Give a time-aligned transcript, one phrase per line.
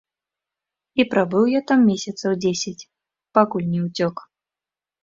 [1.01, 2.77] І прабыў я там месяцаў дзесяць,
[3.41, 4.15] пакуль не ўцёк.